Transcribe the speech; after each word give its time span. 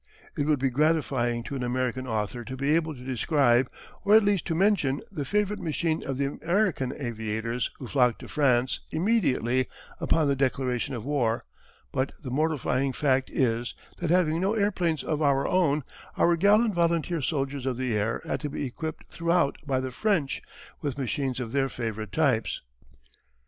It 0.35 0.47
would 0.47 0.57
be 0.57 0.71
gratifying 0.71 1.43
to 1.43 1.55
an 1.55 1.61
American 1.61 2.07
author 2.07 2.43
to 2.43 2.57
be 2.57 2.73
able 2.73 2.95
to 2.95 3.03
describe, 3.05 3.69
or 4.03 4.15
at 4.15 4.23
least 4.23 4.47
to 4.47 4.55
mention, 4.55 5.01
the 5.11 5.25
favourite 5.25 5.61
machine 5.61 6.03
of 6.03 6.17
the 6.17 6.25
American 6.41 6.91
aviators 6.97 7.69
who 7.77 7.85
flocked 7.85 8.17
to 8.21 8.27
France 8.27 8.79
immediately 8.89 9.67
upon 9.99 10.27
the 10.27 10.35
declaration 10.35 10.95
of 10.95 11.05
war, 11.05 11.45
but 11.91 12.13
the 12.19 12.31
mortifying 12.31 12.93
fact 12.93 13.29
is 13.29 13.75
that 13.99 14.09
having 14.09 14.41
no 14.41 14.55
airplanes 14.55 15.03
of 15.03 15.21
our 15.21 15.47
own, 15.47 15.83
our 16.17 16.35
gallant 16.35 16.73
volunteer 16.73 17.21
soldiers 17.21 17.67
of 17.67 17.77
the 17.77 17.95
air 17.95 18.23
had 18.25 18.39
to 18.39 18.49
be 18.49 18.65
equipped 18.65 19.05
throughout 19.13 19.59
by 19.67 19.79
the 19.79 19.91
French 19.91 20.41
with 20.81 20.97
machines 20.97 21.39
of 21.39 21.51
their 21.51 21.69
favourite 21.69 22.11
types. 22.11 22.63